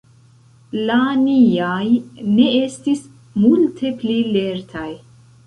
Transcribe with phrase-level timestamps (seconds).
[0.85, 0.95] La
[1.25, 1.83] niaj
[2.39, 3.05] ne estis
[3.45, 4.91] multe pli lertaj.